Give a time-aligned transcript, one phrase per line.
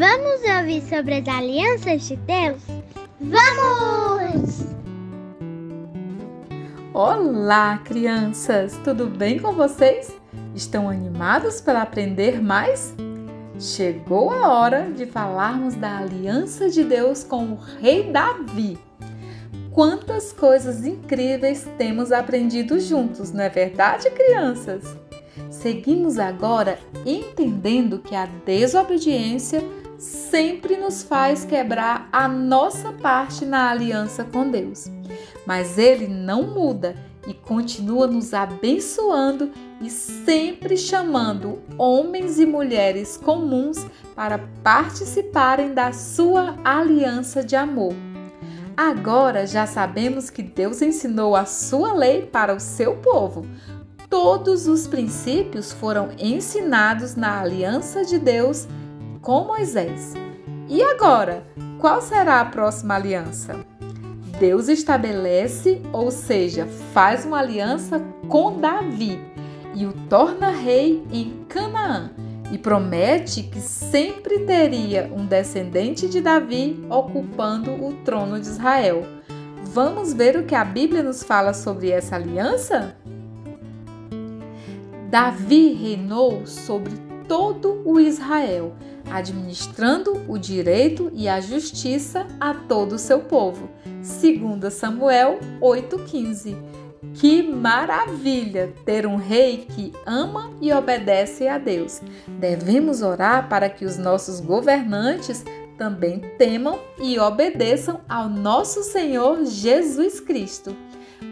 [0.00, 2.62] Vamos ouvir sobre as alianças de Deus?
[3.20, 4.64] Vamos!
[6.94, 8.80] Olá, crianças!
[8.82, 10.10] Tudo bem com vocês?
[10.54, 12.94] Estão animados para aprender mais?
[13.58, 18.78] Chegou a hora de falarmos da aliança de Deus com o rei Davi.
[19.70, 24.82] Quantas coisas incríveis temos aprendido juntos, não é verdade, crianças?
[25.50, 29.62] Seguimos agora entendendo que a desobediência
[30.00, 34.90] sempre nos faz quebrar a nossa parte na aliança com Deus.
[35.46, 43.86] Mas Ele não muda e continua nos abençoando e sempre chamando homens e mulheres comuns
[44.16, 47.92] para participarem da sua aliança de amor.
[48.74, 53.44] Agora já sabemos que Deus ensinou a sua lei para o seu povo.
[54.08, 58.66] Todos os princípios foram ensinados na aliança de Deus
[59.20, 60.14] com Moisés.
[60.68, 61.44] E agora,
[61.78, 63.64] qual será a próxima aliança?
[64.38, 69.20] Deus estabelece, ou seja, faz uma aliança com Davi
[69.74, 72.10] e o torna rei em Canaã
[72.50, 79.04] e promete que sempre teria um descendente de Davi ocupando o trono de Israel.
[79.62, 82.96] Vamos ver o que a Bíblia nos fala sobre essa aliança?
[85.08, 86.94] Davi reinou sobre
[87.28, 88.74] todo o Israel
[89.10, 93.70] administrando o direito e a justiça a todo o seu povo.
[93.84, 96.56] 2 Samuel 8,15.
[97.14, 102.00] Que maravilha ter um rei que ama e obedece a Deus.
[102.28, 105.44] Devemos orar para que os nossos governantes
[105.76, 110.76] também temam e obedeçam ao nosso Senhor Jesus Cristo.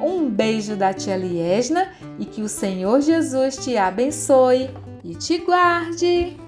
[0.00, 4.70] Um beijo da tia Liesna e que o Senhor Jesus te abençoe
[5.04, 6.47] e te guarde.